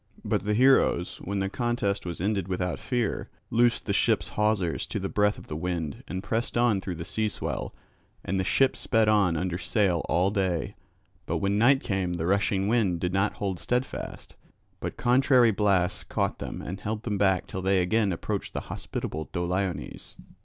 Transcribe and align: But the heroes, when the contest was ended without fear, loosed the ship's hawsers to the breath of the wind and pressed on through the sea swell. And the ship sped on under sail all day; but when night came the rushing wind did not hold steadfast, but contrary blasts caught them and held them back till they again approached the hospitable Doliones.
But 0.25 0.45
the 0.45 0.55
heroes, 0.55 1.17
when 1.17 1.37
the 1.41 1.47
contest 1.47 2.07
was 2.07 2.19
ended 2.19 2.47
without 2.47 2.79
fear, 2.79 3.29
loosed 3.51 3.85
the 3.85 3.93
ship's 3.93 4.29
hawsers 4.29 4.87
to 4.87 4.97
the 4.99 5.09
breath 5.09 5.37
of 5.37 5.45
the 5.45 5.55
wind 5.55 6.03
and 6.07 6.23
pressed 6.23 6.57
on 6.57 6.81
through 6.81 6.95
the 6.95 7.05
sea 7.05 7.29
swell. 7.29 7.75
And 8.25 8.39
the 8.39 8.43
ship 8.43 8.75
sped 8.75 9.07
on 9.07 9.37
under 9.37 9.59
sail 9.59 10.03
all 10.09 10.31
day; 10.31 10.73
but 11.27 11.37
when 11.37 11.59
night 11.59 11.83
came 11.83 12.13
the 12.13 12.25
rushing 12.25 12.67
wind 12.67 12.99
did 12.99 13.13
not 13.13 13.33
hold 13.33 13.59
steadfast, 13.59 14.35
but 14.79 14.97
contrary 14.97 15.51
blasts 15.51 16.03
caught 16.03 16.39
them 16.39 16.63
and 16.63 16.79
held 16.79 17.03
them 17.03 17.19
back 17.19 17.45
till 17.45 17.61
they 17.61 17.79
again 17.79 18.11
approached 18.11 18.53
the 18.53 18.61
hospitable 18.71 19.29
Doliones. 19.31 20.15